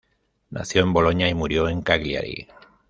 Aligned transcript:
Nació 0.49 0.81
en 0.81 0.93
Boloña 0.93 1.29
y 1.29 1.35
murió 1.35 1.69
en 1.69 1.83
Cagliari. 1.83 2.47